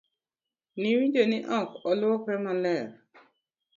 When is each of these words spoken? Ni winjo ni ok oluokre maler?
Ni 0.79 0.89
winjo 0.97 1.23
ni 1.31 1.37
ok 1.59 1.69
oluokre 1.89 2.37
maler? 2.45 2.85